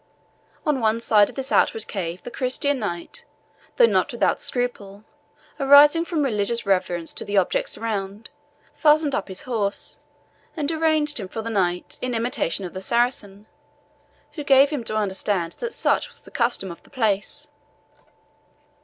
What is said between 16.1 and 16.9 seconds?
the custom of the